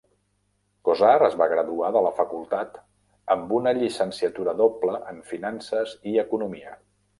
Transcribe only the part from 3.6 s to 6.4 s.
llicenciatura doble en finances i